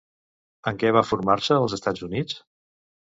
En 0.71 0.79
què 0.83 0.93
va 0.97 1.03
formar-se 1.09 1.59
als 1.59 1.77
Estats 1.81 2.07
Units? 2.09 2.41